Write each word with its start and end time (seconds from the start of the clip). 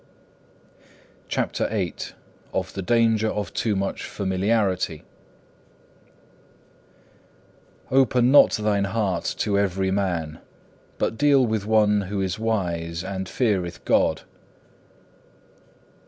CHAPTER 1.27 1.67
VIII 1.69 2.13
Of 2.55 2.73
the 2.73 2.81
danger 2.81 3.27
of 3.29 3.53
too 3.53 3.75
much 3.75 4.03
familiarity 4.05 5.03
Open 7.91 8.31
not 8.31 8.53
thine 8.53 8.85
heart 8.85 9.35
to 9.37 9.59
every 9.59 9.91
man, 9.91 10.39
but 10.97 11.19
deal 11.19 11.45
with 11.45 11.67
one 11.67 12.01
who 12.09 12.19
is 12.19 12.39
wise 12.39 13.03
and 13.03 13.29
feareth 13.29 13.85
God. 13.85 14.23